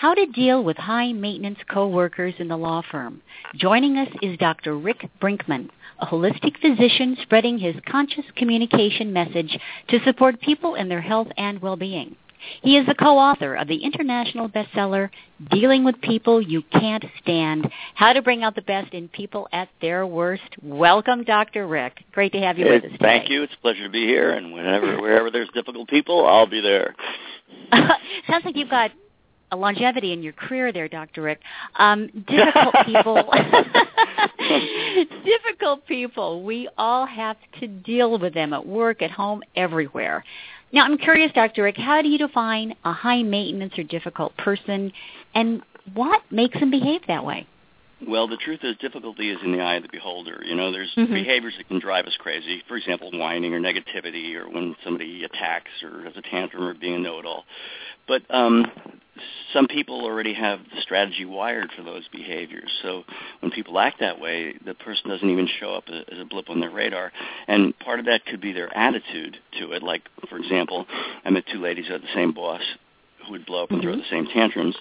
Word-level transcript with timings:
how 0.00 0.14
to 0.14 0.24
deal 0.24 0.64
with 0.64 0.78
high 0.78 1.12
maintenance 1.12 1.58
coworkers 1.70 2.32
in 2.38 2.48
the 2.48 2.56
law 2.56 2.80
firm. 2.90 3.20
Joining 3.54 3.98
us 3.98 4.08
is 4.22 4.38
Dr. 4.38 4.78
Rick 4.78 5.06
Brinkman, 5.20 5.68
a 5.98 6.06
holistic 6.06 6.58
physician 6.58 7.18
spreading 7.20 7.58
his 7.58 7.74
conscious 7.86 8.24
communication 8.34 9.12
message 9.12 9.58
to 9.90 10.02
support 10.02 10.40
people 10.40 10.74
in 10.74 10.88
their 10.88 11.02
health 11.02 11.28
and 11.36 11.60
well-being. 11.60 12.16
He 12.62 12.78
is 12.78 12.86
the 12.86 12.94
co-author 12.94 13.54
of 13.54 13.68
the 13.68 13.84
international 13.84 14.48
bestseller 14.48 15.10
Dealing 15.50 15.84
with 15.84 16.00
People 16.00 16.40
You 16.40 16.62
Can't 16.72 17.04
Stand: 17.22 17.70
How 17.94 18.14
to 18.14 18.22
Bring 18.22 18.42
Out 18.42 18.54
the 18.54 18.62
Best 18.62 18.94
in 18.94 19.08
People 19.08 19.48
at 19.52 19.68
Their 19.82 20.06
Worst. 20.06 20.56
Welcome, 20.62 21.24
Dr. 21.24 21.66
Rick. 21.66 22.02
Great 22.12 22.32
to 22.32 22.40
have 22.40 22.56
you 22.56 22.64
with 22.64 22.84
us 22.84 22.92
today. 22.92 23.04
Thank 23.04 23.28
you. 23.28 23.42
It's 23.42 23.52
a 23.52 23.60
pleasure 23.60 23.84
to 23.84 23.90
be 23.90 24.06
here 24.06 24.30
and 24.30 24.54
whenever 24.54 24.98
wherever 24.98 25.30
there's 25.30 25.50
difficult 25.50 25.88
people, 25.88 26.26
I'll 26.26 26.46
be 26.46 26.62
there. 26.62 26.94
Sounds 28.26 28.46
like 28.46 28.56
you've 28.56 28.70
got 28.70 28.92
longevity 29.56 30.12
in 30.12 30.22
your 30.22 30.32
career 30.32 30.72
there, 30.72 30.88
Dr. 30.88 31.22
Rick. 31.22 31.40
Um, 31.78 32.08
difficult 32.26 32.74
people. 32.86 33.14
difficult 35.24 35.86
people. 35.86 36.42
We 36.42 36.68
all 36.78 37.06
have 37.06 37.36
to 37.60 37.66
deal 37.66 38.18
with 38.18 38.34
them 38.34 38.52
at 38.52 38.66
work, 38.66 39.02
at 39.02 39.10
home, 39.10 39.42
everywhere. 39.56 40.24
Now, 40.72 40.84
I'm 40.84 40.98
curious, 40.98 41.32
Dr. 41.32 41.64
Rick, 41.64 41.76
how 41.76 42.00
do 42.02 42.08
you 42.08 42.18
define 42.18 42.76
a 42.84 42.92
high 42.92 43.22
maintenance 43.22 43.76
or 43.76 43.82
difficult 43.82 44.36
person, 44.36 44.92
and 45.34 45.62
what 45.94 46.22
makes 46.30 46.58
them 46.60 46.70
behave 46.70 47.00
that 47.08 47.24
way? 47.24 47.46
Well, 48.06 48.28
the 48.28 48.38
truth 48.38 48.60
is, 48.62 48.76
difficulty 48.78 49.30
is 49.30 49.38
in 49.44 49.52
the 49.52 49.60
eye 49.60 49.74
of 49.74 49.82
the 49.82 49.88
beholder. 49.92 50.42
You 50.44 50.54
know, 50.54 50.72
there's 50.72 50.92
mm-hmm. 50.96 51.12
behaviors 51.12 51.54
that 51.58 51.68
can 51.68 51.80
drive 51.80 52.06
us 52.06 52.16
crazy. 52.18 52.62
For 52.66 52.76
example, 52.76 53.10
whining 53.12 53.52
or 53.52 53.60
negativity, 53.60 54.34
or 54.36 54.48
when 54.48 54.74
somebody 54.82 55.24
attacks 55.24 55.70
or 55.82 56.04
has 56.04 56.14
a 56.16 56.22
tantrum 56.22 56.64
or 56.64 56.74
being 56.74 56.94
a 56.94 56.98
know-it-all. 56.98 57.44
But 58.08 58.22
um, 58.30 58.66
some 59.52 59.66
people 59.66 60.02
already 60.02 60.34
have 60.34 60.60
the 60.74 60.80
strategy 60.80 61.24
wired 61.24 61.70
for 61.76 61.82
those 61.82 62.06
behaviors. 62.08 62.70
So 62.82 63.04
when 63.40 63.50
people 63.50 63.78
act 63.78 64.00
that 64.00 64.20
way, 64.20 64.54
the 64.64 64.74
person 64.74 65.10
doesn't 65.10 65.28
even 65.28 65.48
show 65.58 65.74
up 65.74 65.84
as 65.88 66.18
a 66.18 66.24
blip 66.24 66.50
on 66.50 66.60
their 66.60 66.70
radar. 66.70 67.12
And 67.48 67.78
part 67.78 67.98
of 67.98 68.06
that 68.06 68.24
could 68.26 68.40
be 68.40 68.52
their 68.52 68.76
attitude 68.76 69.36
to 69.58 69.72
it. 69.72 69.82
Like, 69.82 70.02
for 70.28 70.38
example, 70.38 70.86
I 71.24 71.30
met 71.30 71.44
two 71.52 71.60
ladies 71.60 71.86
who 71.86 71.94
had 71.94 72.02
the 72.02 72.14
same 72.14 72.32
boss 72.32 72.62
who 73.26 73.32
would 73.32 73.46
blow 73.46 73.64
up 73.64 73.70
and 73.70 73.80
mm-hmm. 73.80 73.90
throw 73.90 73.96
the 73.96 74.08
same 74.10 74.26
tantrums. 74.26 74.76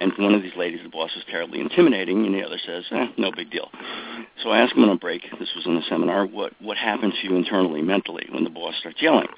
And 0.00 0.12
one 0.18 0.34
of 0.34 0.42
these 0.42 0.56
ladies, 0.56 0.80
the 0.82 0.88
boss 0.88 1.14
was 1.14 1.24
terribly 1.30 1.60
intimidating, 1.60 2.26
and 2.26 2.34
the 2.34 2.42
other 2.42 2.58
says, 2.64 2.84
eh, 2.90 3.06
no 3.16 3.30
big 3.30 3.50
deal. 3.50 3.70
So 4.42 4.50
I 4.50 4.58
asked 4.58 4.74
him 4.74 4.82
on 4.82 4.90
a 4.90 4.96
break, 4.96 5.22
this 5.38 5.52
was 5.54 5.66
in 5.66 5.76
the 5.76 5.82
seminar, 5.88 6.26
what, 6.26 6.52
what 6.60 6.76
happens 6.76 7.14
to 7.20 7.28
you 7.28 7.36
internally, 7.36 7.80
mentally, 7.80 8.26
when 8.30 8.42
the 8.42 8.50
boss 8.50 8.74
starts 8.80 9.00
yelling? 9.00 9.28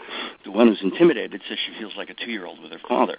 The 0.45 0.51
one 0.51 0.69
who's 0.69 0.81
intimidated 0.83 1.43
says 1.47 1.59
she 1.67 1.79
feels 1.79 1.93
like 1.97 2.09
a 2.09 2.15
two-year-old 2.15 2.63
with 2.63 2.73
her 2.73 2.81
father. 2.89 3.19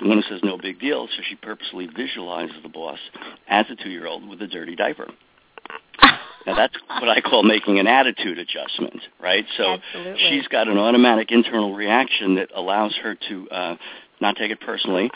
The 0.00 0.08
one 0.08 0.22
who 0.22 0.28
says 0.28 0.40
no 0.42 0.56
big 0.56 0.80
deal 0.80 1.06
says 1.14 1.26
she 1.28 1.36
purposely 1.36 1.86
visualizes 1.86 2.56
the 2.62 2.70
boss 2.70 2.98
as 3.46 3.66
a 3.70 3.76
two-year-old 3.76 4.26
with 4.26 4.40
a 4.40 4.46
dirty 4.46 4.74
diaper. 4.74 5.08
Now 6.46 6.54
that's 6.56 6.74
what 6.88 7.08
I 7.08 7.20
call 7.20 7.42
making 7.42 7.78
an 7.78 7.86
attitude 7.86 8.38
adjustment, 8.38 9.00
right? 9.20 9.44
So 9.58 9.74
Absolutely. 9.74 10.30
she's 10.30 10.48
got 10.48 10.68
an 10.68 10.78
automatic 10.78 11.30
internal 11.30 11.74
reaction 11.74 12.36
that 12.36 12.48
allows 12.54 12.96
her 13.02 13.14
to 13.28 13.50
uh, 13.50 13.76
not 14.20 14.36
take 14.36 14.50
it 14.50 14.60
personally. 14.60 15.10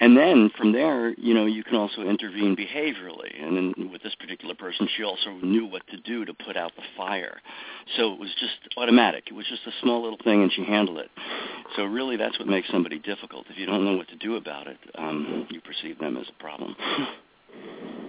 And 0.00 0.16
then 0.16 0.50
from 0.56 0.72
there, 0.72 1.10
you 1.14 1.34
know, 1.34 1.46
you 1.46 1.64
can 1.64 1.76
also 1.76 2.02
intervene 2.02 2.56
behaviorally. 2.56 3.42
And 3.42 3.56
then 3.56 3.90
with 3.90 4.02
this 4.02 4.14
particular 4.16 4.54
person, 4.54 4.88
she 4.96 5.04
also 5.04 5.30
knew 5.42 5.66
what 5.66 5.86
to 5.88 5.96
do 5.98 6.24
to 6.24 6.34
put 6.34 6.56
out 6.56 6.72
the 6.76 6.82
fire. 6.96 7.40
So 7.96 8.12
it 8.12 8.20
was 8.20 8.30
just 8.40 8.56
automatic. 8.76 9.24
It 9.28 9.34
was 9.34 9.46
just 9.48 9.66
a 9.66 9.72
small 9.82 10.02
little 10.02 10.18
thing, 10.22 10.42
and 10.42 10.52
she 10.52 10.64
handled 10.64 10.98
it. 10.98 11.10
So 11.76 11.84
really, 11.84 12.16
that's 12.16 12.38
what 12.38 12.48
makes 12.48 12.68
somebody 12.70 12.98
difficult. 12.98 13.46
If 13.50 13.58
you 13.58 13.66
don't 13.66 13.84
know 13.84 13.96
what 13.96 14.08
to 14.08 14.16
do 14.16 14.36
about 14.36 14.66
it, 14.66 14.78
um, 14.96 15.46
you 15.50 15.60
perceive 15.60 15.98
them 15.98 16.16
as 16.16 16.26
a 16.28 16.42
problem. 16.42 16.76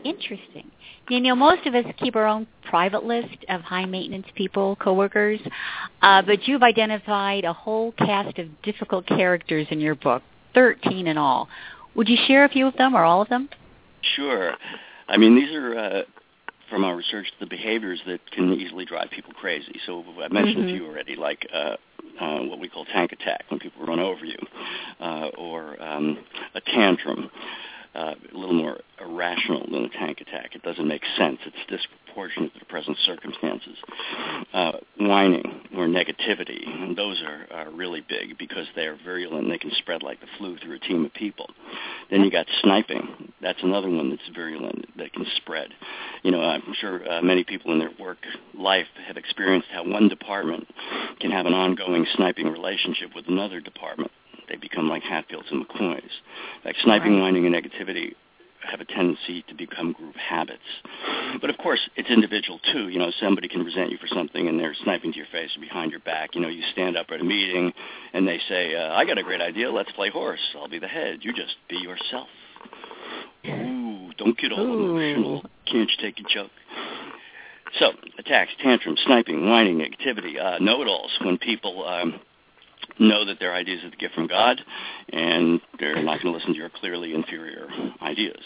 Interesting. 0.04 0.70
You 1.10 1.20
know, 1.20 1.36
most 1.36 1.66
of 1.66 1.76
us 1.76 1.86
keep 1.98 2.16
our 2.16 2.26
own 2.26 2.48
private 2.70 3.04
list 3.04 3.46
of 3.50 3.62
high 3.62 3.86
maintenance 3.86 4.28
people, 4.36 4.76
coworkers, 4.78 5.40
uh, 6.02 6.22
but 6.22 6.48
you've 6.48 6.64
identified 6.64 7.44
a 7.44 7.54
whole 7.54 7.92
cast 7.94 8.38
of 8.38 8.62
difficult 8.62 9.06
characters 9.08 9.68
in 9.72 9.80
your 9.80 9.96
book. 9.96 10.24
13 10.54 11.08
in 11.08 11.18
all. 11.18 11.48
Would 11.96 12.10
you 12.10 12.18
share 12.28 12.46
a 12.46 12.50
few 12.50 12.68
of 12.68 12.76
them 12.78 12.96
or 12.96 13.04
all 13.04 13.22
of 13.22 13.30
them? 13.30 13.50
Sure. 14.16 14.54
I 15.08 15.18
mean, 15.18 15.36
these 15.36 15.54
are 15.56 15.78
uh, 15.78 16.02
from 16.70 16.84
our 16.84 16.96
research 16.96 17.28
the 17.40 17.48
behaviors 17.48 18.00
that 18.06 18.20
can 18.32 18.54
easily 18.54 18.86
drive 18.86 19.10
people 19.10 19.34
crazy. 19.34 19.80
So 19.86 20.04
I've 20.24 20.32
mentioned 20.32 20.66
mm-hmm. 20.66 20.76
a 20.76 20.78
few 20.78 20.88
already, 20.88 21.16
like 21.16 21.48
uh, 21.54 21.76
uh, 22.20 22.40
what 22.44 22.60
we 22.60 22.70
call 22.70 22.86
tank 22.86 23.12
attack, 23.12 23.46
when 23.50 23.60
people 23.60 23.86
run 23.86 24.00
over 24.00 24.26
you, 24.26 24.38
uh, 25.00 25.30
or 25.38 25.82
um, 25.82 26.20
a 26.54 26.62
tantrum 26.62 27.30
uh, 27.96 28.14
a 28.34 28.38
little 28.38 28.54
more 28.54 28.80
irrational 29.02 29.66
than 29.72 29.86
a 29.86 29.90
tank 29.90 30.22
attack. 30.22 30.56
It 30.56 30.64
doesn't 30.64 30.88
make 30.88 31.04
sense. 31.18 31.40
It's 31.46 31.56
disproportionate 31.68 32.54
to 32.54 32.60
the 32.60 32.66
present 32.66 32.98
circumstances. 33.06 33.78
Uh, 34.54 34.72
whining 35.00 35.62
or 35.76 35.88
negativity, 35.88 36.68
and 36.68 36.98
those 36.98 37.22
are, 37.22 37.48
are 37.52 37.72
really 37.72 38.04
big 38.08 38.38
because 38.38 38.68
they 38.76 38.86
are 38.86 38.98
virulent 39.04 39.44
and 39.44 39.52
they 39.52 39.58
can 39.58 39.72
spread 39.78 40.04
like 40.04 40.20
the 40.20 40.28
flu 40.38 40.58
through 40.58 40.76
a 40.76 40.80
team 40.80 41.06
of 41.06 41.14
people. 41.14 41.48
Then 42.12 42.22
you 42.24 42.32
got 42.32 42.48
sniping. 42.62 43.32
That's 43.42 43.62
another 43.64 43.90
one 43.90 44.10
that's 44.10 44.36
virulent 44.36 44.98
that 44.98 45.14
can 45.14 45.26
spread. 45.38 45.70
You 46.24 46.32
know, 46.32 46.42
I'm 46.42 46.74
sure 46.80 47.10
uh, 47.10 47.22
many 47.22 47.44
people 47.44 47.72
in 47.72 47.80
their 47.80 47.92
work 48.00 48.18
life 48.54 48.88
have 49.08 49.18
experienced 49.18 49.68
how 49.72 49.88
one 49.88 50.10
department 50.10 50.68
can 51.20 51.32
have 51.32 51.46
an 51.46 51.54
ongoing 51.54 52.06
sniping 52.16 52.48
relationship 52.48 53.12
with 53.16 53.28
another 53.28 53.62
department 53.62 54.12
become 54.80 54.90
like 54.90 55.04
Hatfields 55.04 55.48
and 55.52 55.68
McCoys. 55.68 56.02
Like 56.64 56.76
sniping, 56.84 57.14
right. 57.14 57.22
whining, 57.22 57.46
and 57.46 57.56
negativity 57.56 58.14
have 58.70 58.82
a 58.82 58.86
tendency 58.86 59.44
to 59.48 59.56
become 59.56 59.94
group 59.94 60.16
habits. 60.16 60.60
But 61.42 61.50
of 61.50 61.58
course, 61.58 61.80
it's 61.96 62.10
individual 62.10 62.60
too. 62.72 62.90
You 62.90 63.00
know, 63.00 63.12
somebody 63.20 63.48
can 63.48 63.64
resent 63.64 63.90
you 63.90 63.98
for 63.98 64.08
something 64.08 64.48
and 64.48 64.60
they're 64.60 64.76
sniping 64.84 65.14
to 65.14 65.18
your 65.18 65.28
face 65.32 65.50
or 65.56 65.62
behind 65.62 65.92
your 65.92 66.02
back. 66.02 66.36
You 66.36 66.42
know, 66.42 66.50
you 66.50 66.62
stand 66.74 66.98
up 66.98 67.08
at 67.10 67.22
a 67.22 67.24
meeting 67.24 67.72
and 68.14 68.28
they 68.28 68.40
say, 68.50 68.76
uh, 68.76 68.94
I 68.94 69.06
got 69.06 69.18
a 69.18 69.24
great 69.24 69.42
idea. 69.42 69.72
Let's 69.72 69.92
play 69.94 70.10
horse. 70.10 70.42
I'll 70.56 70.68
be 70.68 70.80
the 70.80 70.88
head. 70.88 71.20
You 71.22 71.34
just 71.34 71.56
be 71.70 71.78
yourself. 71.78 72.28
Ooh, 73.48 74.12
don't 74.18 74.38
get 74.38 74.52
all 74.52 74.60
Ooh. 74.60 74.98
emotional. 74.98 75.44
Can't 75.66 75.90
you 75.90 75.98
take 76.02 76.20
a 76.20 76.34
joke? 76.34 76.52
So, 77.80 77.92
attacks, 78.18 78.52
tantrums, 78.62 79.00
sniping, 79.06 79.48
whining, 79.48 79.82
activity, 79.84 80.38
uh, 80.38 80.60
know-it-alls. 80.60 81.12
When 81.24 81.38
people 81.38 81.88
um, 81.88 82.20
know 83.00 83.26
that 83.26 83.40
their 83.40 83.54
ideas 83.54 83.84
are 83.84 83.90
the 83.90 83.96
gift 83.96 84.14
from 84.14 84.28
God, 84.28 84.62
and 85.12 85.62
they're 85.80 86.02
not 86.02 86.22
going 86.22 86.34
to 86.34 86.38
listen 86.38 86.54
to 86.54 86.60
your 86.60 86.70
clearly 86.70 87.14
inferior 87.14 87.68
ideas. 88.02 88.42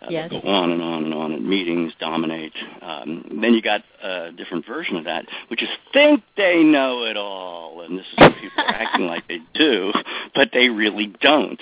Uh, 0.00 0.06
yes. 0.10 0.30
Go 0.30 0.40
on 0.40 0.70
and 0.70 0.82
on 0.82 1.04
and 1.04 1.14
on 1.14 1.32
in 1.32 1.48
meetings, 1.48 1.92
dominate. 1.98 2.52
Um, 2.80 3.38
then 3.42 3.54
you 3.54 3.62
got 3.62 3.82
a 4.02 4.30
different 4.32 4.66
version 4.66 4.96
of 4.96 5.04
that, 5.04 5.24
which 5.48 5.62
is 5.62 5.68
think 5.92 6.22
they 6.36 6.62
know 6.62 7.04
it 7.04 7.16
all, 7.16 7.80
and 7.82 7.98
this 7.98 8.06
is 8.12 8.18
what 8.18 8.34
people 8.34 8.64
are 8.64 8.74
acting 8.74 9.06
like 9.06 9.26
they 9.28 9.40
do, 9.54 9.92
but 10.34 10.50
they 10.52 10.68
really 10.68 11.12
don't. 11.20 11.60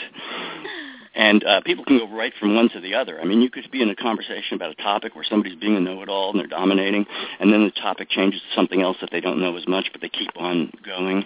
And 1.15 1.43
uh, 1.43 1.61
people 1.63 1.85
can 1.85 1.99
go 1.99 2.09
right 2.09 2.33
from 2.39 2.55
one 2.55 2.69
to 2.71 2.81
the 2.81 2.95
other. 2.95 3.21
I 3.21 3.25
mean, 3.25 3.41
you 3.41 3.51
could 3.51 3.69
be 3.73 3.83
in 3.83 3.91
a 3.91 3.97
conversation 3.97 4.55
about 4.55 4.71
a 4.71 4.83
topic 4.83 5.17
where 5.17 5.25
somebody's 5.25 5.59
being 5.59 5.77
a 5.77 5.81
know-it-all 5.81 6.31
and 6.31 6.39
they're 6.39 6.47
dominating, 6.47 7.05
and 7.41 7.53
then 7.53 7.65
the 7.65 7.73
topic 7.73 8.11
changes 8.11 8.41
to 8.41 8.55
something 8.55 8.81
else 8.81 8.97
that 9.01 9.11
they 9.11 9.21
don't 9.21 9.41
know 9.41 9.57
as 9.57 9.67
much, 9.67 9.89
but 9.93 10.01
they 10.01 10.09
keep 10.09 10.31
on 10.37 10.73
going. 10.85 11.25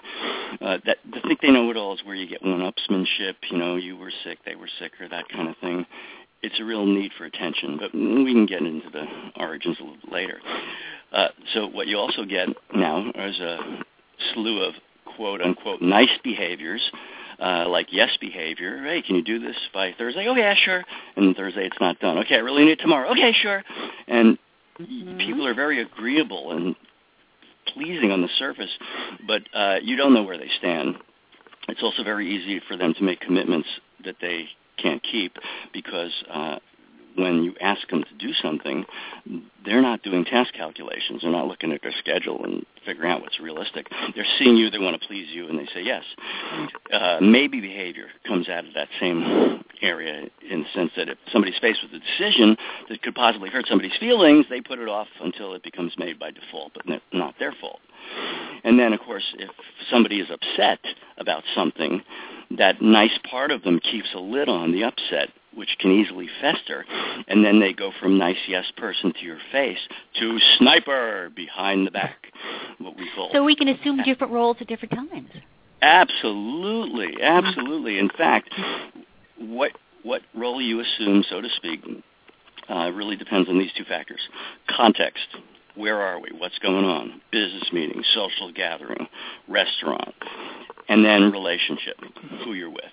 Uh, 0.60 0.78
that 0.86 0.96
the 1.12 1.20
think 1.26 1.40
they 1.42 1.50
know 1.50 1.70
it 1.70 1.76
all 1.76 1.94
is 1.94 2.04
where 2.04 2.14
you 2.14 2.26
get 2.26 2.42
one-upsmanship. 2.42 3.34
You 3.50 3.58
know, 3.58 3.76
you 3.76 3.96
were 3.96 4.12
sick, 4.25 4.38
they 4.46 4.54
were 4.54 4.69
sicker, 4.78 5.06
that 5.08 5.28
kind 5.28 5.48
of 5.48 5.56
thing. 5.58 5.84
It's 6.42 6.60
a 6.60 6.64
real 6.64 6.87
need 6.87 7.12
for 7.16 7.25
attention, 7.25 7.78
but 7.78 7.94
we 7.94 8.32
can 8.32 8.46
get 8.46 8.62
into 8.62 8.90
the 8.90 9.04
origins 9.37 9.78
a 9.80 9.84
little 9.84 10.10
later. 10.10 10.40
Uh, 11.12 11.28
so 11.52 11.66
what 11.66 11.87
you 11.87 11.96
also 11.96 12.25
get 12.25 12.48
now 12.75 13.10
is 13.14 13.38
a 13.40 13.84
slew 14.32 14.62
of 14.64 14.75
quote 15.16 15.40
unquote 15.40 15.80
nice 15.80 16.10
behaviors 16.22 16.82
uh, 17.38 17.69
like 17.69 17.88
yes 17.90 18.16
behavior. 18.20 18.82
Hey, 18.82 19.02
can 19.02 19.16
you 19.16 19.22
do 19.22 19.38
this 19.38 19.56
by 19.72 19.94
Thursday? 19.96 20.26
Oh 20.28 20.34
yeah, 20.34 20.54
sure. 20.54 20.84
And 21.16 21.36
Thursday 21.36 21.66
it's 21.66 21.81
not 21.81 21.98
done. 22.00 22.19
Okay, 22.19 22.36
I 22.36 22.38
really 22.38 22.64
need 22.64 22.72
it 22.72 22.81
tomorrow. 22.81 23.10
Okay, 23.10 23.32
sure. 23.32 23.62
And 24.06 24.38
mm-hmm. 24.81 25.19
people 25.19 25.46
are 25.46 25.54
very 25.54 25.81
agreeable 25.81 26.52
and 26.52 26.75
pleasing 27.66 28.10
on 28.10 28.20
the 28.20 28.28
surface, 28.38 28.70
but 29.26 29.42
uh, 29.54 29.76
you 29.82 29.96
don't 29.96 30.14
know 30.14 30.22
where 30.22 30.38
they 30.38 30.50
stand. 30.58 30.96
It's 31.69 31.82
also 31.82 32.04
very 32.04 32.31
easy 32.31 32.60
for 32.69 32.76
them 32.76 32.94
to 32.94 33.02
make 33.02 33.20
commitments 33.20 33.69
that 34.04 34.16
they 34.20 34.46
can't 34.76 35.02
keep 35.02 35.37
because 35.72 36.12
uh, 36.30 36.58
when 37.16 37.43
you 37.43 37.55
ask 37.61 37.88
them 37.88 38.05
to 38.05 38.26
do 38.26 38.32
something, 38.34 38.84
they're 39.64 39.82
not 39.82 40.02
doing 40.02 40.25
task 40.25 40.52
calculations. 40.52 41.22
They're 41.22 41.31
not 41.31 41.46
looking 41.46 41.72
at 41.72 41.82
their 41.82 41.94
schedule 41.99 42.44
and 42.44 42.64
figuring 42.84 43.11
out 43.11 43.20
what's 43.20 43.40
realistic. 43.40 43.87
They're 44.14 44.26
seeing 44.38 44.56
you, 44.56 44.70
they 44.70 44.78
want 44.78 45.00
to 45.00 45.06
please 45.06 45.28
you, 45.32 45.49
and 45.49 45.58
they 45.58 45.66
say 45.72 45.82
yes. 45.82 46.05
Uh, 46.93 47.19
maybe 47.20 47.61
behavior 47.61 48.06
comes 48.26 48.49
out 48.49 48.66
of 48.66 48.75
that 48.75 48.88
same 49.00 49.62
area 49.81 50.28
in 50.49 50.61
the 50.61 50.69
sense 50.75 50.90
that 50.96 51.08
if 51.08 51.19
somebody's 51.32 51.58
faced 51.61 51.81
with 51.82 51.93
a 51.93 52.05
decision 52.05 52.56
that 52.88 53.02
could 53.02 53.14
possibly 53.14 53.50
hurt 53.50 53.66
somebody's 53.69 53.96
feelings, 53.99 54.46
they 54.50 54.61
put 54.61 54.78
it 54.78 54.88
off 54.88 55.08
until 55.20 55.55
it 55.55 55.62
becomes 55.62 55.93
made 55.99 56.19
by 56.19 56.31
default, 56.31 56.72
but 56.75 57.00
not 57.12 57.34
their 57.38 57.55
fault. 57.61 57.81
And 58.64 58.78
then, 58.78 58.93
of 58.93 59.00
course, 59.00 59.34
if 59.38 59.50
somebody 59.90 60.20
is 60.20 60.28
upset 60.31 60.78
about 61.19 61.43
something, 61.55 62.02
that 62.58 62.82
nice 62.82 63.19
part 63.28 63.50
of 63.50 63.62
them 63.62 63.81
keeps 63.81 64.08
a 64.14 64.19
lid 64.19 64.49
on 64.49 64.72
the 64.72 64.84
upset 64.84 65.31
which 65.56 65.76
can 65.78 65.90
easily 65.90 66.28
fester. 66.40 66.84
And 67.28 67.44
then 67.44 67.60
they 67.60 67.72
go 67.72 67.92
from 68.00 68.18
nice 68.18 68.36
yes 68.48 68.64
person 68.76 69.12
to 69.12 69.24
your 69.24 69.38
face 69.52 69.78
to 70.20 70.38
sniper 70.58 71.30
behind 71.34 71.86
the 71.86 71.90
back, 71.90 72.26
what 72.78 72.96
we 72.96 73.08
call. 73.14 73.30
So 73.32 73.44
we 73.44 73.56
can 73.56 73.68
assume 73.68 74.02
different 74.04 74.32
roles 74.32 74.56
at 74.60 74.68
different 74.68 74.94
times. 74.94 75.30
Absolutely, 75.82 77.22
absolutely. 77.22 77.98
In 77.98 78.08
fact, 78.08 78.48
what 79.38 79.72
what 80.02 80.22
role 80.34 80.60
you 80.60 80.80
assume, 80.80 81.24
so 81.28 81.40
to 81.40 81.48
speak, 81.56 81.80
uh, 82.68 82.90
really 82.92 83.16
depends 83.16 83.48
on 83.48 83.58
these 83.58 83.72
two 83.76 83.84
factors: 83.84 84.20
context. 84.68 85.26
Where 85.74 86.00
are 86.00 86.20
we? 86.20 86.30
What's 86.38 86.58
going 86.60 86.84
on? 86.84 87.20
Business 87.32 87.68
meeting, 87.72 88.02
social 88.14 88.52
gathering, 88.52 89.08
restaurant, 89.48 90.14
and 90.88 91.04
then 91.04 91.32
relationship, 91.32 91.96
who 92.44 92.54
you're 92.54 92.70
with 92.70 92.84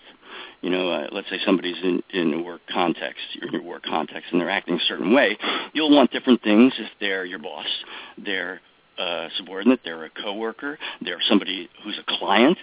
you 0.62 0.70
know, 0.70 0.90
uh, 0.90 1.08
let's 1.12 1.30
say 1.30 1.40
somebody's 1.46 1.78
in, 1.84 2.04
in 2.12 2.34
a 2.34 2.42
work 2.42 2.62
context, 2.72 3.22
in 3.42 3.52
your 3.52 3.64
work 3.64 3.84
context, 3.84 4.32
and 4.32 4.40
they're 4.40 4.50
acting 4.50 4.76
a 4.76 4.86
certain 4.88 5.14
way, 5.14 5.38
you'll 5.74 5.94
want 5.94 6.12
different 6.12 6.42
things 6.44 6.74
if 6.78 6.90
they're 7.00 7.26
your 7.26 7.40
boss, 7.40 7.66
they're 8.18 8.62
a 8.98 9.28
subordinate, 9.38 9.80
they're 9.84 10.06
a 10.06 10.10
coworker, 10.10 10.78
they're 11.02 11.22
somebody 11.28 11.70
who's 11.84 11.98
a 11.98 12.18
client. 12.20 12.58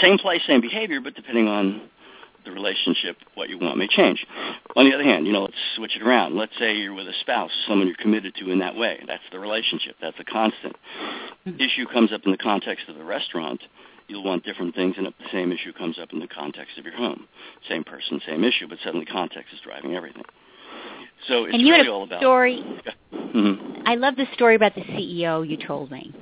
Same 0.00 0.18
place, 0.18 0.40
same 0.46 0.60
behavior, 0.60 1.00
but 1.00 1.14
depending 1.14 1.48
on 1.48 1.88
the 2.44 2.50
relationship, 2.50 3.16
what 3.34 3.48
you 3.48 3.58
want 3.58 3.78
may 3.78 3.86
change. 3.86 4.26
On 4.74 4.88
the 4.88 4.94
other 4.94 5.04
hand, 5.04 5.26
you 5.26 5.32
know, 5.32 5.42
let's 5.42 5.54
switch 5.76 5.94
it 5.94 6.02
around. 6.02 6.36
Let's 6.36 6.52
say 6.58 6.74
you're 6.74 6.94
with 6.94 7.06
a 7.06 7.14
spouse, 7.20 7.52
someone 7.68 7.86
you're 7.86 7.96
committed 7.96 8.34
to 8.36 8.50
in 8.50 8.58
that 8.58 8.74
way. 8.74 8.98
That's 9.06 9.22
the 9.30 9.38
relationship. 9.38 9.96
That's 10.00 10.18
a 10.18 10.24
constant. 10.24 10.74
Mm-hmm. 11.46 11.60
Issue 11.60 11.86
comes 11.92 12.12
up 12.12 12.22
in 12.24 12.32
the 12.32 12.38
context 12.38 12.88
of 12.88 12.96
the 12.96 13.04
restaurant 13.04 13.62
you'll 14.12 14.22
want 14.24 14.44
different 14.44 14.74
things, 14.74 14.94
and 14.98 15.06
if 15.06 15.14
the 15.18 15.24
same 15.32 15.50
issue 15.50 15.72
comes 15.72 15.98
up 15.98 16.12
in 16.12 16.20
the 16.20 16.28
context 16.28 16.78
of 16.78 16.84
your 16.84 16.94
home, 16.94 17.26
same 17.68 17.82
person, 17.82 18.20
same 18.26 18.44
issue, 18.44 18.68
but 18.68 18.78
suddenly 18.84 19.06
context 19.06 19.52
is 19.52 19.60
driving 19.64 19.94
everything. 19.94 20.24
So 21.28 21.44
it's 21.44 21.54
and 21.54 21.62
you 21.62 21.72
really 21.72 21.84
had 21.84 21.86
a 21.86 21.92
all 21.92 22.04
about 22.04 22.20
story. 22.20 22.62
Mm-hmm. 23.12 23.82
I 23.86 23.94
love 23.94 24.16
the 24.16 24.26
story 24.34 24.54
about 24.54 24.74
the 24.74 24.82
CEO 24.82 25.48
you 25.48 25.56
told 25.56 25.90
me 25.90 26.14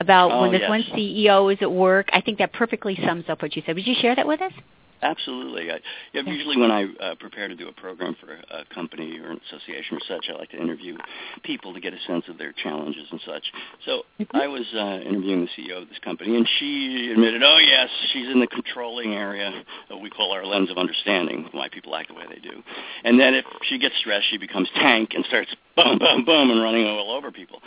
about 0.00 0.32
oh, 0.32 0.42
when 0.42 0.52
this 0.52 0.62
yes. 0.62 0.68
one 0.68 0.82
CEO 0.94 1.52
is 1.52 1.58
at 1.60 1.70
work. 1.70 2.08
I 2.12 2.20
think 2.20 2.38
that 2.38 2.52
perfectly 2.52 2.98
sums 3.06 3.26
up 3.28 3.42
what 3.42 3.54
you 3.54 3.62
said. 3.64 3.74
Would 3.74 3.86
you 3.86 3.94
share 4.00 4.16
that 4.16 4.26
with 4.26 4.40
us? 4.40 4.52
Absolutely. 5.02 5.70
I, 5.70 5.80
yeah, 6.12 6.22
usually 6.26 6.58
when 6.58 6.70
I 6.70 6.84
uh, 7.00 7.14
prepare 7.18 7.48
to 7.48 7.54
do 7.54 7.68
a 7.68 7.72
program 7.72 8.16
for 8.20 8.34
a, 8.34 8.60
a 8.60 8.74
company 8.74 9.18
or 9.18 9.30
an 9.30 9.40
association 9.48 9.96
or 9.96 10.00
such, 10.06 10.26
I 10.28 10.36
like 10.36 10.50
to 10.50 10.60
interview 10.60 10.96
people 11.42 11.72
to 11.72 11.80
get 11.80 11.94
a 11.94 11.98
sense 12.06 12.24
of 12.28 12.36
their 12.36 12.52
challenges 12.52 13.06
and 13.10 13.20
such. 13.24 13.44
So 13.86 14.02
mm-hmm. 14.20 14.36
I 14.36 14.46
was 14.46 14.66
uh, 14.74 15.08
interviewing 15.08 15.46
the 15.46 15.62
CEO 15.62 15.82
of 15.82 15.88
this 15.88 15.98
company, 16.04 16.36
and 16.36 16.46
she 16.58 17.10
admitted, 17.12 17.42
oh, 17.42 17.58
yes, 17.58 17.88
she's 18.12 18.28
in 18.28 18.40
the 18.40 18.46
controlling 18.46 19.14
area, 19.14 19.50
what 19.88 20.02
we 20.02 20.10
call 20.10 20.32
our 20.32 20.44
lens 20.44 20.70
of 20.70 20.76
understanding, 20.76 21.48
why 21.52 21.68
people 21.68 21.94
act 21.96 22.08
the 22.08 22.14
way 22.14 22.24
they 22.28 22.40
do. 22.40 22.62
And 23.04 23.18
then 23.18 23.34
if 23.34 23.44
she 23.62 23.78
gets 23.78 23.94
stressed, 24.00 24.26
she 24.30 24.38
becomes 24.38 24.68
tank 24.74 25.10
and 25.14 25.24
starts 25.26 25.54
boom, 25.76 25.98
boom, 25.98 26.24
boom, 26.24 26.50
and 26.50 26.62
running 26.62 26.86
all 26.86 27.12
over 27.12 27.30
people. 27.30 27.60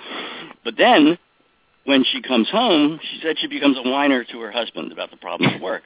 But 0.63 0.75
then 0.77 1.18
when 1.85 2.03
she 2.03 2.21
comes 2.21 2.50
home, 2.50 3.00
she 3.12 3.19
said 3.21 3.38
she 3.39 3.47
becomes 3.47 3.77
a 3.77 3.89
whiner 3.89 4.24
to 4.24 4.39
her 4.39 4.51
husband 4.51 4.91
about 4.91 5.12
the 5.12 5.18
problems 5.18 5.53
at 5.56 5.62
work. 5.62 5.83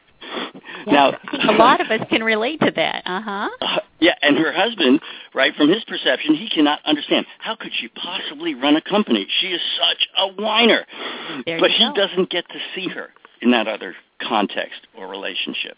Now, 0.88 1.14
a 1.34 1.54
lot 1.54 1.82
of 1.82 1.88
us 1.90 2.06
can 2.10 2.24
relate 2.24 2.60
to 2.62 2.72
that. 2.72 3.04
Uh-huh. 3.06 3.50
Uh, 3.62 3.80
yeah, 4.00 4.16
and 4.22 4.38
her 4.38 4.52
husband, 4.52 5.02
right, 5.34 5.54
from 5.56 5.70
his 5.70 5.84
perception, 5.86 6.36
he 6.36 6.50
cannot 6.50 6.80
understand 6.86 7.26
how 7.40 7.56
could 7.56 7.72
she 7.74 7.88
possibly 7.90 8.56
run 8.56 8.76
a 8.76 8.82
company? 8.82 9.28
She 9.42 9.48
is 9.48 9.62
such 9.80 10.08
a 10.18 10.42
whiner. 10.42 10.86
There 11.46 11.60
but 11.60 11.72
he 11.72 11.86
go. 11.86 11.94
doesn't 11.94 12.30
get 12.30 12.48
to 12.50 12.60
see 12.76 12.88
her 12.90 13.10
in 13.42 13.52
that 13.52 13.68
other 13.68 13.96
context 14.22 14.88
or 14.98 15.08
relationship. 15.08 15.78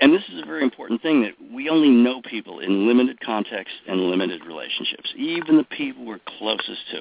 And 0.00 0.12
this 0.12 0.22
is 0.32 0.42
a 0.42 0.46
very 0.46 0.64
important 0.64 1.00
thing 1.00 1.22
that 1.22 1.34
we 1.54 1.68
only 1.68 1.88
know 1.88 2.22
people 2.22 2.58
in 2.58 2.88
limited 2.88 3.20
context 3.20 3.72
and 3.86 4.00
limited 4.00 4.44
relationships. 4.44 5.12
Even 5.16 5.56
the 5.56 5.64
people 5.64 6.04
we're 6.04 6.18
closest 6.38 6.80
to, 6.90 7.00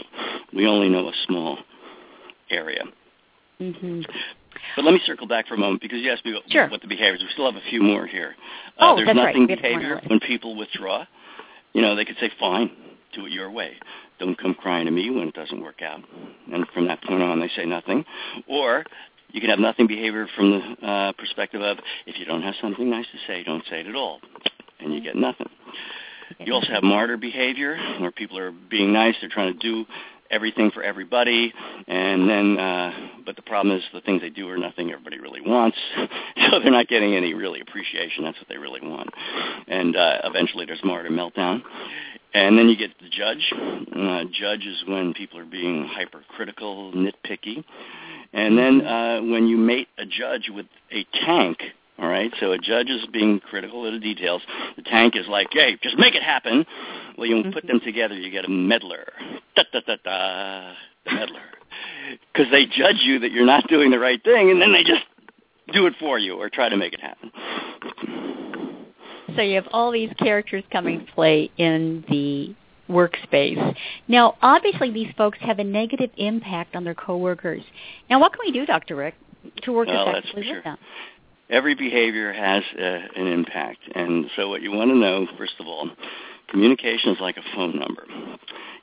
we 0.54 0.68
only 0.68 0.88
know 0.88 1.08
a 1.08 1.14
small 1.26 1.58
area. 2.52 2.84
Mm-hmm. 3.60 4.02
But 4.76 4.86
let 4.86 4.94
me 4.94 5.02
circle 5.06 5.28
back 5.28 5.48
for 5.48 5.56
a 5.56 5.58
moment 5.58 5.82
because 5.82 6.00
you 6.00 6.12
asked 6.12 6.26
me 6.26 6.40
Sure. 6.50 6.68
what 6.70 6.82
the 6.82 6.88
behaviors. 6.88 7.22
We 7.22 7.30
still 7.34 7.46
have 7.52 7.56
a 7.62 7.70
few 7.70 7.82
more 7.82 8.06
here. 8.06 8.36
Uh, 8.78 8.92
Oh, 8.92 8.96
there's 8.96 9.08
that's 9.08 9.18
right. 9.18 9.36
nothing 9.36 9.48
We 9.48 9.54
have 9.54 9.62
more 9.62 9.72
on 9.74 9.80
behavior 9.80 10.02
when 10.08 10.20
people 10.20 10.56
withdraw. 10.56 11.06
You 11.74 11.82
know, 11.82 11.96
they 11.96 12.06
could 12.06 12.18
say, 12.20 12.30
"Fine, 12.40 12.72
do 13.14 13.26
it 13.26 13.32
your 13.32 13.50
way. 13.52 13.78
Don't 14.20 14.38
come 14.38 14.54
crying 14.54 14.86
to 14.86 14.92
me 14.92 15.10
when 15.10 15.28
it 15.28 15.34
doesn't 15.34 15.62
work 15.62 15.82
out." 15.82 16.02
And 16.52 16.68
from 16.70 16.86
that 16.88 17.02
point 17.04 17.22
on, 17.22 17.40
they 17.40 17.50
say 17.50 17.66
nothing. 17.66 18.06
Or 18.48 18.86
you 19.32 19.40
can 19.40 19.50
have 19.50 19.60
nothing 19.60 19.88
behavior 19.88 20.28
from 20.36 20.52
the 20.52 20.88
uh, 20.88 21.12
perspective 21.14 21.62
of, 21.62 21.80
if 22.06 22.20
you 22.20 22.26
don't 22.26 22.42
have 22.42 22.56
something 22.62 22.90
nice 22.90 23.06
to 23.12 23.18
say, 23.28 23.44
don't 23.44 23.64
say 23.70 23.80
it 23.80 23.88
at 23.88 23.96
all, 23.96 24.20
and 24.82 24.94
you 24.94 25.00
get 25.02 25.16
nothing. 25.16 25.48
You 26.40 26.54
also 26.54 26.68
have 26.74 26.84
martyr 26.84 27.18
behavior, 27.18 27.78
where 28.00 28.12
people 28.12 28.38
are 28.38 28.52
being 28.52 28.92
nice. 28.92 29.16
They're 29.22 29.30
trying 29.30 29.54
to 29.54 29.60
do 29.60 29.86
everything 30.32 30.72
for 30.72 30.82
everybody, 30.82 31.54
and 31.88 32.30
then, 32.30 32.58
uh, 32.58 32.92
but 33.26 33.36
the 33.36 33.42
problem 33.42 33.78
is 33.78 33.84
the 33.94 34.02
things 34.02 34.22
they 34.22 34.30
do 34.30 34.50
are 34.50 34.58
nothing 34.58 34.92
everybody 34.92 35.20
really 35.20 35.42
wants, 35.42 35.78
so 35.98 36.60
they're 36.60 36.72
not 36.72 36.88
getting 36.88 37.16
any 37.16 37.34
really 37.34 37.60
appreciation. 37.62 38.24
That's 38.24 38.38
what 38.38 38.50
they 38.50 38.58
really 38.58 38.82
want, 38.82 39.10
and 39.68 39.96
uh, 39.96 40.20
eventually 40.24 40.66
there's 40.66 40.84
martyr 40.84 41.10
meltdown. 41.10 41.62
And 42.34 42.58
then 42.58 42.70
you 42.70 42.78
get 42.78 42.92
the 43.02 43.10
judge. 43.10 43.54
Uh, 43.94 44.24
judge 44.32 44.66
is 44.66 44.84
when 44.88 45.14
people 45.14 45.38
are 45.38 45.46
being 45.46 45.86
hypercritical, 45.86 46.94
nitpicky. 46.94 47.62
And 48.32 48.58
then 48.58 48.82
uh, 48.86 49.20
when 49.22 49.48
you 49.48 49.58
mate 49.58 49.90
a 49.98 50.06
judge 50.06 50.50
with 50.50 50.66
a 50.92 51.06
tank, 51.26 51.60
all 52.02 52.10
right, 52.10 52.34
so 52.40 52.52
a 52.52 52.58
judge 52.58 52.90
is 52.90 53.06
being 53.14 53.40
critical 53.40 53.86
of 53.86 53.94
the 53.94 54.00
details. 54.00 54.42
The 54.76 54.82
tank 54.82 55.16
is 55.16 55.28
like, 55.28 55.50
hey, 55.52 55.78
just 55.84 56.00
make 56.00 56.16
it 56.16 56.24
happen. 56.24 56.66
Well, 57.16 57.28
you 57.28 57.44
put 57.52 57.68
them 57.68 57.78
mm-hmm. 57.78 57.86
together, 57.86 58.16
you 58.16 58.32
get 58.32 58.44
a 58.44 58.50
meddler. 58.50 59.06
Da, 59.56 59.64
da, 59.72 59.82
da, 59.86 59.96
da, 60.04 60.74
the 61.06 61.12
meddler. 61.14 61.42
Because 62.34 62.52
they 62.52 62.66
judge 62.66 62.98
you 63.02 63.20
that 63.20 63.32
you're 63.32 63.46
not 63.46 63.68
doing 63.68 63.92
the 63.92 64.00
right 64.00 64.22
thing, 64.24 64.50
and 64.50 64.60
then 64.60 64.74
they 64.74 64.84
just 64.84 65.04
do 65.74 65.86
it 65.86 65.94
for 66.00 66.18
you 66.18 66.36
or 66.36 66.50
try 66.50 66.70
to 66.70 66.78
make 66.78 66.94
it 66.94 67.00
happen. 67.00 67.32
So 69.36 69.44
you 69.44 69.56
have 69.56 69.68
all 69.72 69.92
these 69.92 70.12
characters 70.18 70.64
coming 70.72 71.06
to 71.06 71.12
play 71.14 71.52
in 71.58 72.04
the 72.10 72.56
workspace. 72.90 73.76
Now, 74.08 74.38
obviously, 74.42 74.92
these 74.92 75.14
folks 75.16 75.38
have 75.42 75.60
a 75.60 75.64
negative 75.64 76.10
impact 76.18 76.76
on 76.76 76.84
their 76.84 76.96
coworkers. 76.96 77.62
Now, 78.10 78.20
what 78.20 78.34
can 78.34 78.40
we 78.44 78.52
do, 78.52 78.66
Dr. 78.66 78.96
Rick, 78.96 79.14
to 79.64 79.72
work 79.72 79.88
Well, 79.88 80.06
that's 80.08 80.20
effectively 80.20 80.42
for 80.42 80.48
sure. 80.48 80.56
with 80.56 80.64
them? 80.64 80.78
Every 81.52 81.76
behavior 81.76 82.32
has 82.32 82.64
uh, 82.80 83.20
an 83.20 83.28
impact. 83.28 83.82
And 83.94 84.26
so 84.38 84.48
what 84.50 84.62
you 84.62 84.72
want 84.72 84.90
to 84.90 84.96
know, 84.96 85.28
first 85.38 85.54
of 85.60 85.68
all, 85.68 85.90
communication 86.50 87.12
is 87.12 87.18
like 87.20 87.36
a 87.36 87.56
phone 87.56 87.78
number. 87.78 88.06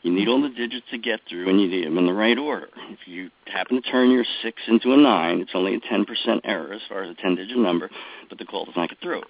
You 0.03 0.13
need 0.13 0.29
all 0.29 0.41
the 0.41 0.51
digits 0.51 0.87
to 0.93 0.99
get 0.99 1.21
through, 1.29 1.49
and 1.49 1.61
you 1.61 1.69
need 1.69 1.87
them 1.87 1.99
in 1.99 2.07
the 2.07 2.13
right 2.13 2.39
order. 2.39 2.69
If 2.91 3.01
you 3.07 3.31
happen 3.47 3.83
to 3.83 3.91
turn 3.91 4.11
your 4.11 4.25
6 4.43 4.63
into 4.69 4.93
a 4.93 4.97
9, 4.97 5.41
it's 5.41 5.51
only 5.55 5.75
a 5.75 5.81
10% 5.81 6.07
error 6.45 6.73
as 6.73 6.83
far 6.89 7.03
as 7.03 7.11
a 7.11 7.27
10-digit 7.27 7.57
number, 7.57 7.91
but 8.29 8.39
the 8.39 8.45
call 8.45 8.67
does 8.67 8.77
not 8.77 8.91
get 8.91 9.01
through. 9.03 9.23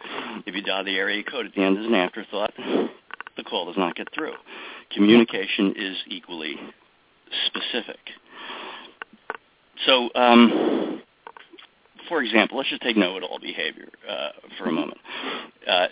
If 0.44 0.54
you 0.54 0.62
dial 0.62 0.84
the 0.84 0.96
area 0.96 1.22
code 1.22 1.46
at 1.46 1.54
the 1.54 1.62
end 1.62 1.78
as 1.78 1.86
an 1.86 1.94
afterthought, 1.94 2.52
the 2.56 3.44
call 3.44 3.66
does 3.66 3.78
not 3.78 3.94
get 3.94 4.12
through. 4.12 4.34
Communication 4.90 5.74
is 5.76 5.96
equally 6.08 6.56
specific. 7.46 7.98
So, 9.86 10.10
um, 10.14 10.87
for 12.08 12.22
example, 12.22 12.58
let's 12.58 12.70
just 12.70 12.82
take 12.82 12.96
know-it-all 12.96 13.38
behavior 13.38 13.88
uh, 14.08 14.30
for 14.56 14.68
a 14.68 14.72
moment. 14.72 14.98
Uh, 15.66 15.86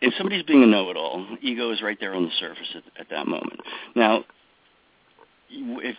if 0.00 0.14
somebody's 0.18 0.42
being 0.42 0.62
a 0.62 0.66
know-it-all, 0.66 1.26
ego 1.42 1.70
is 1.70 1.82
right 1.82 1.96
there 1.98 2.14
on 2.14 2.24
the 2.24 2.30
surface 2.38 2.74
at, 2.74 3.00
at 3.00 3.10
that 3.10 3.26
moment. 3.26 3.60
Now, 3.94 4.24
if 5.50 5.96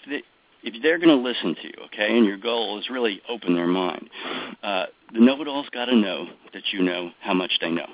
if 0.63 0.73
they're 0.81 0.97
going 0.97 1.09
to 1.09 1.23
listen 1.23 1.55
to 1.55 1.63
you, 1.63 1.73
okay, 1.85 2.17
and 2.17 2.25
your 2.25 2.37
goal 2.37 2.79
is 2.79 2.89
really 2.89 3.21
open 3.29 3.55
their 3.55 3.67
mind, 3.67 4.09
uh, 4.63 4.85
the 5.13 5.19
know-it-all's 5.19 5.69
got 5.69 5.85
to 5.85 5.95
know 5.95 6.25
that 6.53 6.63
you 6.71 6.81
know 6.81 7.11
how 7.21 7.33
much 7.33 7.51
they 7.61 7.69
know. 7.69 7.87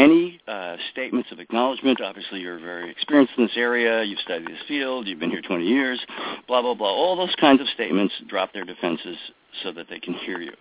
Any 0.00 0.40
uh, 0.48 0.76
statements 0.92 1.30
of 1.30 1.38
acknowledgement. 1.38 2.00
Obviously, 2.00 2.40
you're 2.40 2.58
very 2.58 2.90
experienced 2.90 3.34
in 3.36 3.44
this 3.44 3.56
area. 3.56 4.02
You've 4.02 4.18
studied 4.20 4.48
this 4.48 4.62
field. 4.66 5.06
You've 5.06 5.20
been 5.20 5.30
here 5.30 5.42
20 5.42 5.64
years. 5.64 6.00
Blah 6.48 6.62
blah 6.62 6.74
blah. 6.74 6.88
All 6.88 7.16
those 7.16 7.34
kinds 7.40 7.60
of 7.60 7.68
statements 7.68 8.14
drop 8.28 8.52
their 8.52 8.64
defenses 8.64 9.16
so 9.62 9.72
that 9.72 9.86
they 9.88 9.98
can 9.98 10.14
hear 10.14 10.40
you. 10.40 10.52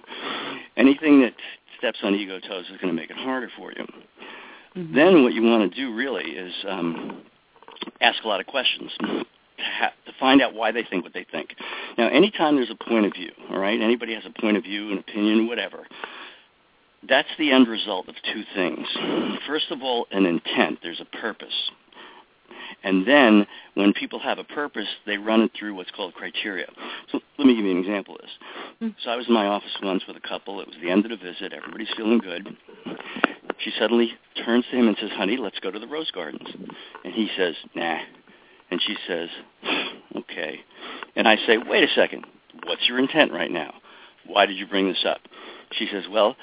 Anything 0.77 1.21
that 1.21 1.33
steps 1.77 1.99
on 2.03 2.13
ego 2.15 2.39
toes 2.39 2.65
is 2.65 2.77
going 2.81 2.93
to 2.93 2.99
make 3.01 3.09
it 3.09 3.17
harder 3.17 3.49
for 3.57 3.71
you. 3.71 3.85
Mm-hmm. 4.75 4.95
Then 4.95 5.23
what 5.23 5.33
you 5.33 5.43
want 5.43 5.71
to 5.71 5.75
do 5.75 5.95
really 5.95 6.25
is 6.25 6.53
um, 6.67 7.23
ask 8.01 8.23
a 8.23 8.27
lot 8.27 8.39
of 8.39 8.45
questions 8.47 8.91
to, 8.99 9.25
ha- 9.57 9.93
to 10.05 10.11
find 10.19 10.41
out 10.41 10.53
why 10.53 10.71
they 10.71 10.83
think 10.83 11.03
what 11.03 11.13
they 11.13 11.25
think. 11.31 11.55
Now, 11.97 12.09
anytime 12.09 12.55
there's 12.55 12.71
a 12.71 12.83
point 12.83 13.05
of 13.05 13.13
view, 13.13 13.31
all 13.49 13.59
right, 13.59 13.79
anybody 13.79 14.13
has 14.13 14.23
a 14.25 14.41
point 14.41 14.57
of 14.57 14.63
view, 14.63 14.91
an 14.91 14.99
opinion, 14.99 15.47
whatever, 15.47 15.87
that's 17.07 17.29
the 17.37 17.51
end 17.51 17.67
result 17.67 18.09
of 18.09 18.15
two 18.33 18.43
things. 18.55 18.87
First 19.47 19.71
of 19.71 19.81
all, 19.81 20.07
an 20.11 20.25
intent. 20.25 20.79
There's 20.83 21.01
a 21.01 21.17
purpose. 21.17 21.71
And 22.83 23.07
then 23.07 23.45
when 23.75 23.93
people 23.93 24.19
have 24.19 24.37
a 24.37 24.43
purpose, 24.43 24.87
they 25.05 25.17
run 25.17 25.41
it 25.41 25.51
through 25.57 25.75
what's 25.75 25.91
called 25.91 26.13
criteria. 26.13 26.67
So 27.11 27.19
let 27.37 27.45
me 27.45 27.55
give 27.55 27.65
you 27.65 27.71
an 27.71 27.79
example 27.79 28.15
of 28.15 28.21
this. 28.21 28.31
Mm. 28.81 28.95
So 29.03 29.09
I 29.09 29.15
was 29.15 29.27
in 29.27 29.33
my 29.33 29.47
office 29.47 29.75
once 29.83 30.03
with 30.07 30.17
a 30.17 30.27
couple. 30.27 30.61
It 30.61 30.67
was 30.67 30.77
the 30.81 30.89
end 30.89 31.05
of 31.05 31.11
the 31.11 31.17
visit. 31.17 31.51
Everybody's 31.53 31.89
feeling 31.97 32.19
good. 32.19 32.55
She 33.59 33.71
suddenly 33.77 34.13
turns 34.45 34.65
to 34.71 34.77
him 34.77 34.87
and 34.87 34.95
says, 34.99 35.09
honey, 35.11 35.37
let's 35.37 35.59
go 35.59 35.71
to 35.71 35.79
the 35.79 35.87
rose 35.87 36.11
gardens. 36.11 36.47
And 37.03 37.13
he 37.13 37.29
says, 37.35 37.55
nah. 37.75 37.99
And 38.71 38.81
she 38.81 38.95
says, 39.07 39.29
okay. 40.15 40.59
And 41.15 41.27
I 41.27 41.35
say, 41.45 41.57
wait 41.57 41.83
a 41.83 41.93
second. 41.93 42.25
What's 42.63 42.87
your 42.87 42.99
intent 42.99 43.33
right 43.33 43.51
now? 43.51 43.73
Why 44.25 44.45
did 44.45 44.57
you 44.57 44.67
bring 44.67 44.87
this 44.87 45.03
up? 45.05 45.19
She 45.71 45.87
says, 45.91 46.05
well, 46.09 46.35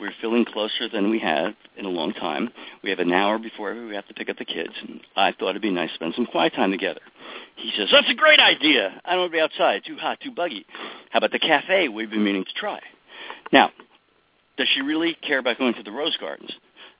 we're 0.00 0.12
feeling 0.20 0.44
closer 0.44 0.88
than 0.92 1.10
we 1.10 1.18
have 1.20 1.54
in 1.76 1.84
a 1.84 1.90
long 1.90 2.12
time. 2.12 2.50
We 2.82 2.90
have 2.90 2.98
an 2.98 3.12
hour 3.12 3.38
before 3.38 3.74
we 3.74 3.94
have 3.94 4.06
to 4.08 4.14
pick 4.14 4.28
up 4.28 4.38
the 4.38 4.44
kids. 4.44 4.72
And 4.80 5.00
I 5.16 5.32
thought 5.32 5.50
it'd 5.50 5.62
be 5.62 5.70
nice 5.70 5.90
to 5.90 5.94
spend 5.94 6.14
some 6.14 6.26
quiet 6.26 6.54
time 6.54 6.70
together. 6.70 7.00
He 7.56 7.72
says, 7.76 7.88
that's 7.92 8.10
a 8.10 8.14
great 8.14 8.40
idea. 8.40 9.00
I 9.04 9.12
don't 9.12 9.20
want 9.20 9.32
to 9.32 9.36
be 9.36 9.40
outside. 9.40 9.82
Too 9.86 9.96
hot, 9.96 10.18
too 10.20 10.32
buggy. 10.32 10.66
How 11.10 11.18
about 11.18 11.32
the 11.32 11.38
cafe 11.38 11.88
we've 11.88 12.10
been 12.10 12.24
meaning 12.24 12.44
to 12.44 12.52
try? 12.54 12.80
Now, 13.52 13.70
does 14.56 14.68
she 14.74 14.82
really 14.82 15.16
care 15.26 15.38
about 15.38 15.58
going 15.58 15.74
to 15.74 15.82
the 15.82 15.92
rose 15.92 16.16
gardens? 16.18 16.52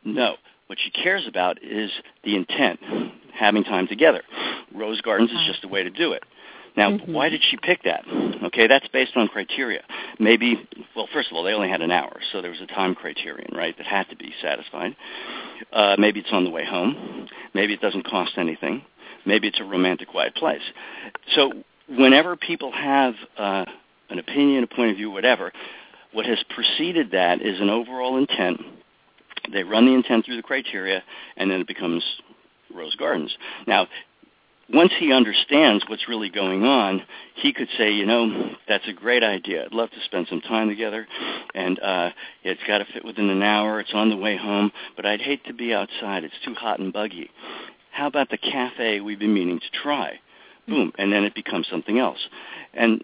No. 0.04 0.36
What 0.66 0.78
she 0.82 0.90
cares 0.90 1.26
about 1.28 1.62
is 1.62 1.90
the 2.24 2.36
intent, 2.36 2.80
having 3.34 3.64
time 3.64 3.86
together. 3.86 4.22
Rose 4.74 5.00
gardens 5.00 5.30
is 5.30 5.46
just 5.46 5.64
a 5.64 5.68
way 5.68 5.82
to 5.82 5.90
do 5.90 6.12
it. 6.12 6.22
Now, 6.76 6.90
mm-hmm. 6.90 7.12
why 7.12 7.28
did 7.28 7.42
she 7.48 7.56
pick 7.56 7.84
that? 7.84 8.04
Okay, 8.44 8.66
that's 8.66 8.86
based 8.88 9.12
on 9.16 9.28
criteria. 9.28 9.82
Maybe, 10.18 10.68
well, 10.96 11.08
first 11.12 11.30
of 11.30 11.36
all, 11.36 11.44
they 11.44 11.52
only 11.52 11.68
had 11.68 11.82
an 11.82 11.90
hour, 11.90 12.20
so 12.32 12.42
there 12.42 12.50
was 12.50 12.60
a 12.60 12.66
time 12.66 12.94
criterion, 12.94 13.50
right, 13.54 13.76
that 13.76 13.86
had 13.86 14.08
to 14.10 14.16
be 14.16 14.32
satisfied. 14.42 14.96
Uh, 15.72 15.96
maybe 15.98 16.20
it's 16.20 16.32
on 16.32 16.44
the 16.44 16.50
way 16.50 16.64
home. 16.64 17.28
Maybe 17.54 17.74
it 17.74 17.80
doesn't 17.80 18.06
cost 18.06 18.32
anything. 18.36 18.82
Maybe 19.24 19.48
it's 19.48 19.60
a 19.60 19.64
romantic, 19.64 20.08
quiet 20.08 20.34
place. 20.34 20.62
So 21.34 21.52
whenever 21.88 22.36
people 22.36 22.72
have 22.72 23.14
uh, 23.38 23.64
an 24.10 24.18
opinion, 24.18 24.64
a 24.64 24.66
point 24.66 24.90
of 24.90 24.96
view, 24.96 25.10
whatever, 25.10 25.52
what 26.12 26.26
has 26.26 26.42
preceded 26.54 27.12
that 27.12 27.40
is 27.42 27.60
an 27.60 27.70
overall 27.70 28.16
intent. 28.16 28.60
They 29.52 29.62
run 29.62 29.86
the 29.86 29.92
intent 29.92 30.24
through 30.24 30.36
the 30.36 30.42
criteria, 30.42 31.02
and 31.36 31.50
then 31.50 31.60
it 31.60 31.66
becomes 31.66 32.04
Rose 32.74 32.94
Gardens. 32.96 33.36
Now, 33.66 33.86
once 34.72 34.92
he 34.98 35.12
understands 35.12 35.84
what's 35.88 36.08
really 36.08 36.30
going 36.30 36.64
on, 36.64 37.02
he 37.36 37.52
could 37.52 37.68
say, 37.76 37.92
you 37.92 38.06
know, 38.06 38.50
that's 38.66 38.86
a 38.88 38.92
great 38.92 39.22
idea. 39.22 39.64
I'd 39.64 39.72
love 39.72 39.90
to 39.90 40.04
spend 40.04 40.26
some 40.28 40.40
time 40.40 40.68
together, 40.68 41.06
and 41.54 41.78
uh, 41.80 42.10
it's 42.42 42.62
got 42.66 42.78
to 42.78 42.86
fit 42.92 43.04
within 43.04 43.28
an 43.28 43.42
hour. 43.42 43.80
It's 43.80 43.92
on 43.94 44.10
the 44.10 44.16
way 44.16 44.36
home, 44.36 44.72
but 44.96 45.04
I'd 45.04 45.20
hate 45.20 45.44
to 45.46 45.54
be 45.54 45.74
outside. 45.74 46.24
It's 46.24 46.34
too 46.44 46.54
hot 46.54 46.80
and 46.80 46.92
buggy. 46.92 47.30
How 47.92 48.06
about 48.06 48.30
the 48.30 48.38
cafe 48.38 49.00
we've 49.00 49.18
been 49.18 49.34
meaning 49.34 49.60
to 49.60 49.82
try? 49.82 50.20
Boom, 50.66 50.92
and 50.98 51.12
then 51.12 51.24
it 51.24 51.34
becomes 51.34 51.68
something 51.68 51.98
else. 51.98 52.18
And 52.72 53.02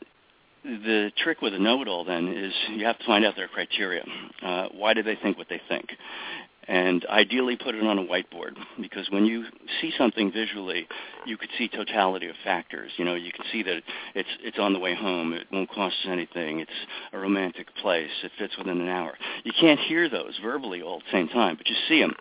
the 0.65 1.11
trick 1.17 1.41
with 1.41 1.55
a 1.55 1.59
know-it-all 1.59 2.05
then 2.05 2.29
is 2.29 2.53
you 2.71 2.85
have 2.85 2.99
to 2.99 3.05
find 3.05 3.25
out 3.25 3.37
their 3.37 3.49
criteria. 3.49 4.05
Uh, 4.43 4.69
why 4.73 4.95
do 4.95 5.03
they 5.03 5.17
think 5.17 5.39
what 5.39 5.49
they 5.49 5.61
think? 5.69 5.91
And 6.69 7.05
ideally 7.07 7.57
put 7.57 7.75
it 7.75 7.83
on 7.83 7.99
a 7.99 8.05
whiteboard 8.05 8.57
because 8.81 9.09
when 9.11 9.25
you 9.25 9.45
see 9.81 9.93
something 9.97 10.31
visually, 10.31 10.87
you 11.27 11.37
could 11.37 11.49
see 11.59 11.69
totality 11.69 12.29
of 12.29 12.37
factors. 12.45 12.93
You 12.97 13.05
know, 13.05 13.15
you 13.15 13.33
can 13.33 13.45
see 13.51 13.63
that 13.63 13.83
it's 14.15 14.29
it's 14.43 14.59
on 14.59 14.73
the 14.73 14.79
way 14.79 14.95
home. 14.95 15.33
It 15.33 15.47
won't 15.53 15.71
cost 15.71 15.97
us 16.05 16.11
anything. 16.11 16.61
It's 16.61 16.71
a 17.13 17.19
romantic 17.19 17.75
place. 17.77 18.11
It 18.23 18.33
fits 18.39 18.57
within 18.57 18.81
an 18.81 18.89
hour. 18.89 19.15
You 19.45 19.53
can't 19.59 19.81
hear 19.81 20.09
those 20.09 20.39
verbally 20.43 20.83
all 20.83 20.99
at 20.99 21.05
the 21.05 21.13
same 21.13 21.29
time, 21.29 21.57
but 21.57 21.69
you 21.69 21.77
see 21.89 22.01
them. 22.01 22.15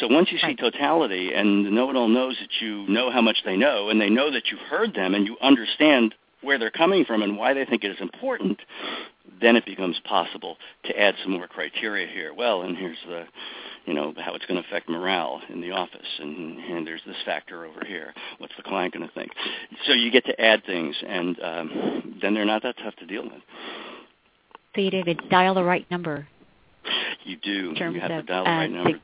So 0.00 0.08
once 0.08 0.30
you 0.30 0.38
see 0.38 0.54
totality, 0.54 1.32
and 1.34 1.66
the 1.66 1.70
know-it-all 1.70 2.08
knows 2.08 2.36
that 2.40 2.64
you 2.64 2.86
know 2.88 3.10
how 3.10 3.20
much 3.20 3.38
they 3.44 3.56
know, 3.56 3.88
and 3.90 4.00
they 4.00 4.10
know 4.10 4.30
that 4.30 4.48
you've 4.50 4.60
heard 4.60 4.94
them, 4.94 5.14
and 5.14 5.26
you 5.26 5.36
understand 5.40 6.14
where 6.42 6.58
they're 6.58 6.70
coming 6.70 7.04
from 7.04 7.22
and 7.22 7.36
why 7.36 7.52
they 7.52 7.64
think 7.64 7.84
it 7.84 7.90
is 7.90 8.00
important, 8.00 8.60
then 9.40 9.56
it 9.56 9.64
becomes 9.64 10.00
possible 10.04 10.56
to 10.84 10.98
add 10.98 11.14
some 11.22 11.32
more 11.32 11.46
criteria 11.46 12.06
here. 12.06 12.32
Well, 12.32 12.62
and 12.62 12.76
here's 12.76 12.98
the 13.06 13.24
you 13.86 13.94
know 13.94 14.12
how 14.18 14.34
it's 14.34 14.44
going 14.46 14.60
to 14.60 14.68
affect 14.68 14.88
morale 14.88 15.40
in 15.48 15.60
the 15.60 15.72
office. 15.72 16.06
And, 16.18 16.58
and 16.58 16.86
there's 16.86 17.02
this 17.06 17.16
factor 17.24 17.64
over 17.64 17.84
here. 17.86 18.14
What's 18.38 18.54
the 18.56 18.62
client 18.62 18.94
going 18.94 19.06
to 19.06 19.14
think? 19.14 19.32
So 19.86 19.92
you 19.92 20.10
get 20.10 20.24
to 20.26 20.40
add 20.40 20.64
things 20.64 20.96
and 21.06 21.40
um, 21.42 22.18
then 22.20 22.34
they're 22.34 22.44
not 22.44 22.62
that 22.62 22.76
tough 22.78 22.96
to 22.96 23.06
deal 23.06 23.24
with. 23.24 23.42
So 24.74 24.80
you 24.80 24.90
did 24.90 25.28
dial 25.30 25.54
the 25.54 25.64
right 25.64 25.88
number. 25.90 26.28
You 27.24 27.36
do. 27.36 27.74
You 27.76 28.00
have 28.00 28.08
to 28.08 28.22
dial 28.22 28.44
the 28.44 28.50
right 28.50 28.70
number 28.70 29.00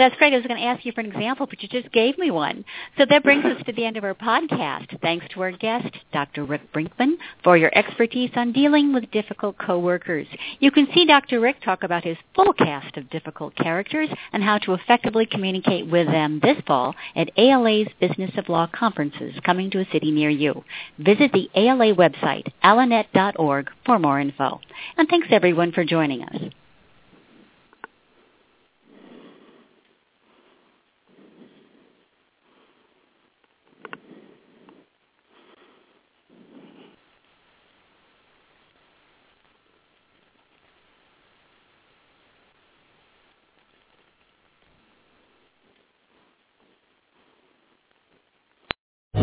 that's 0.00 0.16
great. 0.16 0.32
I 0.32 0.36
was 0.36 0.46
going 0.46 0.60
to 0.60 0.66
ask 0.66 0.84
you 0.84 0.92
for 0.92 1.00
an 1.00 1.06
example, 1.06 1.46
but 1.46 1.62
you 1.62 1.68
just 1.68 1.92
gave 1.92 2.18
me 2.18 2.30
one. 2.30 2.64
So 2.98 3.06
that 3.08 3.22
brings 3.22 3.44
us 3.44 3.62
to 3.66 3.72
the 3.72 3.84
end 3.84 3.96
of 3.96 4.04
our 4.04 4.14
podcast. 4.14 5.00
Thanks 5.00 5.26
to 5.34 5.42
our 5.42 5.52
guest, 5.52 5.88
Dr. 6.12 6.44
Rick 6.44 6.72
Brinkman, 6.72 7.14
for 7.44 7.56
your 7.56 7.70
expertise 7.76 8.30
on 8.36 8.52
dealing 8.52 8.92
with 8.92 9.10
difficult 9.10 9.58
coworkers. 9.58 10.26
You 10.58 10.70
can 10.70 10.88
see 10.94 11.06
Dr. 11.06 11.40
Rick 11.40 11.62
talk 11.62 11.82
about 11.82 12.04
his 12.04 12.16
full 12.34 12.52
cast 12.52 12.96
of 12.96 13.10
difficult 13.10 13.54
characters 13.56 14.08
and 14.32 14.42
how 14.42 14.58
to 14.58 14.74
effectively 14.74 15.26
communicate 15.26 15.90
with 15.90 16.06
them 16.06 16.40
this 16.42 16.56
fall 16.66 16.94
at 17.14 17.30
ALA's 17.36 17.88
Business 18.00 18.32
of 18.36 18.48
Law 18.48 18.68
conferences 18.72 19.34
coming 19.44 19.70
to 19.70 19.80
a 19.80 19.90
city 19.92 20.10
near 20.10 20.30
you. 20.30 20.64
Visit 20.98 21.32
the 21.32 21.48
ALA 21.54 21.94
website, 21.94 22.46
alanet.org, 22.64 23.70
for 23.84 23.98
more 23.98 24.20
info. 24.20 24.60
And 24.96 25.08
thanks 25.08 25.28
everyone 25.30 25.72
for 25.72 25.84
joining 25.84 26.22
us. 26.22 26.59